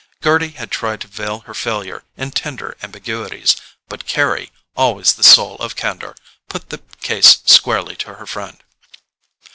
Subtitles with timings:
[0.23, 3.55] Gerty had tried to veil her failure in tender ambiguities;
[3.87, 6.15] but Carry, always the soul of candour,
[6.49, 8.63] put the case squarely to her friend.